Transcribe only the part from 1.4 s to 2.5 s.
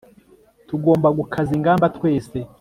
ingamba twese